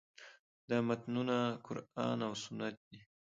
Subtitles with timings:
[0.69, 2.99] دا متنونه قران او سنت دي.